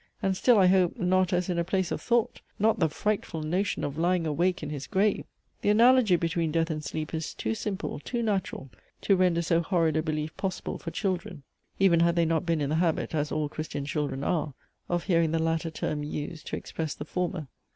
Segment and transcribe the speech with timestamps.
[0.19, 2.41] And still, I hope, not as in a place of thought!
[2.57, 5.25] not the frightful notion of lying awake in his grave!
[5.61, 9.95] The analogy between death and sleep is too simple, too natural, to render so horrid
[9.95, 11.43] a belief possible for children;
[11.77, 14.55] even had they not been in the habit, as all Christian children are,
[14.89, 17.47] of hearing the latter term used to express the former.